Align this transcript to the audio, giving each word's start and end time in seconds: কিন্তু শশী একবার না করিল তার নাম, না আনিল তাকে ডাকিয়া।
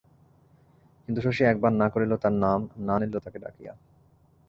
কিন্তু 1.03 1.19
শশী 1.21 1.43
একবার 1.43 1.71
না 1.73 1.87
করিল 1.89 2.11
তার 2.17 2.33
নাম, 2.43 2.59
না 2.85 2.93
আনিল 2.95 3.13
তাকে 3.25 3.39
ডাকিয়া। 3.39 3.73